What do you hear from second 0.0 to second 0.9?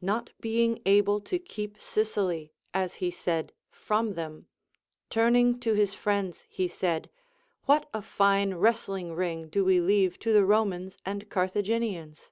Not being